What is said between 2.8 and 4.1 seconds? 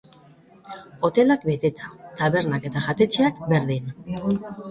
jatetxeak berdin.